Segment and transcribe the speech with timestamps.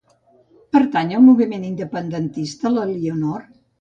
[0.75, 3.45] Pertany al moviment independentista l'Elionor?